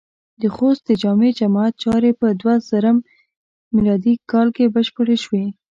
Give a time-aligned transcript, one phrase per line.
[0.41, 2.97] د خوست د جامع جماعت چارې په دوهزرم
[3.73, 3.75] م
[4.31, 5.45] کال کې بشپړې شوې.